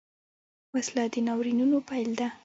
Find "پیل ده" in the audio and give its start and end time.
1.89-2.27